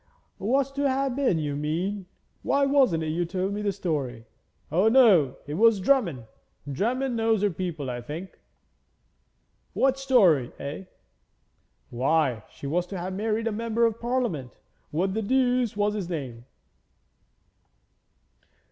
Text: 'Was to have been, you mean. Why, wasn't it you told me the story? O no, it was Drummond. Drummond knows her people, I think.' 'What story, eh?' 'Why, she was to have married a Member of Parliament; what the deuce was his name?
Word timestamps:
'Was 0.39 0.71
to 0.71 0.89
have 0.89 1.15
been, 1.15 1.37
you 1.37 1.55
mean. 1.55 2.07
Why, 2.41 2.65
wasn't 2.65 3.03
it 3.03 3.09
you 3.09 3.23
told 3.23 3.53
me 3.53 3.61
the 3.61 3.71
story? 3.71 4.25
O 4.71 4.87
no, 4.87 5.35
it 5.45 5.53
was 5.53 5.79
Drummond. 5.79 6.25
Drummond 6.67 7.15
knows 7.15 7.43
her 7.43 7.51
people, 7.51 7.87
I 7.87 8.01
think.' 8.01 8.39
'What 9.73 9.99
story, 9.99 10.53
eh?' 10.57 10.85
'Why, 11.91 12.41
she 12.49 12.65
was 12.65 12.87
to 12.87 12.97
have 12.97 13.13
married 13.13 13.45
a 13.45 13.51
Member 13.51 13.85
of 13.85 13.99
Parliament; 13.99 14.57
what 14.89 15.13
the 15.13 15.21
deuce 15.21 15.77
was 15.77 15.93
his 15.93 16.09
name? 16.09 16.45